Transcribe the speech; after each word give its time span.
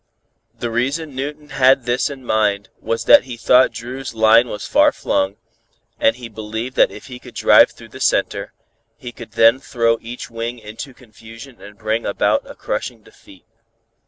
The 0.57 0.71
reason 0.71 1.13
Newton 1.15 1.49
had 1.49 1.83
this 1.85 2.09
in 2.09 2.25
mind 2.25 2.69
was 2.79 3.03
that 3.05 3.25
he 3.25 3.37
thought 3.37 3.71
Dru's 3.71 4.15
line 4.15 4.47
was 4.47 4.65
far 4.65 4.91
flung, 4.91 5.35
and 5.99 6.15
he 6.15 6.27
believed 6.27 6.75
that 6.75 6.89
if 6.89 7.05
he 7.05 7.19
could 7.19 7.35
drive 7.35 7.69
through 7.69 7.89
the 7.89 7.99
center, 7.99 8.51
he 8.97 9.11
could 9.11 9.33
then 9.33 9.59
throw 9.59 9.99
each 10.01 10.27
wing 10.27 10.57
into 10.57 10.95
confusion 10.95 11.61
and 11.61 11.77
bring 11.77 12.07
about 12.07 12.49
a 12.49 12.55
crushing 12.55 13.03
defeat. 13.03 13.45